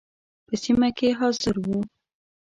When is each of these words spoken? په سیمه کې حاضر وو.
په 0.45 0.53
سیمه 0.63 0.89
کې 0.97 1.17
حاضر 1.19 1.55
وو. 1.65 1.79